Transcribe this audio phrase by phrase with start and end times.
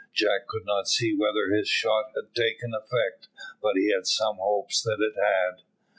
[0.15, 3.27] Jack could not see whether his shot had taken effect,
[3.61, 5.61] but he had some hopes that it had.